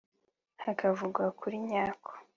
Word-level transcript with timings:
hakavugwa 0.63 1.21
ukuri 1.31 1.57
nyako 1.67 2.11